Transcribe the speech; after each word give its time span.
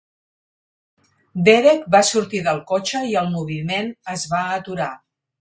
Derek 1.49 1.85
va 1.97 2.01
sortir 2.13 2.41
del 2.47 2.63
cotxe 2.73 3.03
i 3.11 3.15
el 3.23 3.31
moviment 3.37 3.93
es 4.17 4.27
va 4.35 4.43
aturar. 4.57 4.91